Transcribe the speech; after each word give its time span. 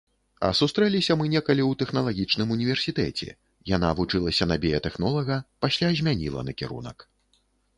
А 0.47 0.49
сустрэліся 0.59 1.15
мы 1.21 1.25
некалі 1.33 1.63
ў 1.65 1.73
тэхналагічным 1.81 2.53
універсітэце, 2.57 3.29
яна 3.75 3.93
вучылася 4.01 4.49
на 4.53 4.61
біятэхнолага, 4.65 5.35
пасля 5.67 5.93
змяніла 6.01 6.41
накірунак. 6.49 6.97